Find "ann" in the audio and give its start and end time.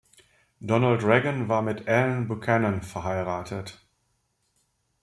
1.87-2.27